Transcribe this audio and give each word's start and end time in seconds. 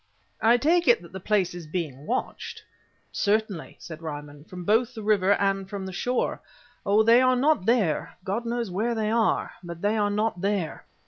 "I 0.41 0.57
take 0.57 0.87
it 0.87 1.03
that 1.03 1.11
the 1.11 1.19
place 1.19 1.53
is 1.53 1.67
being 1.67 2.07
watched?" 2.07 2.63
"Certainly," 3.11 3.75
said 3.79 4.01
Ryman. 4.01 4.45
"Both 4.51 4.93
from 4.95 4.95
the 4.95 5.03
river 5.03 5.33
and 5.33 5.69
from 5.69 5.85
the 5.85 5.93
shore. 5.93 6.41
Oh! 6.83 7.03
they 7.03 7.21
are 7.21 7.35
not 7.35 7.67
there! 7.67 8.17
God 8.23 8.43
knows 8.47 8.71
where 8.71 8.95
they 8.95 9.11
are, 9.11 9.51
but 9.63 9.83
they 9.83 9.97
are 9.97 10.09
not 10.09 10.41
there!" 10.41 10.87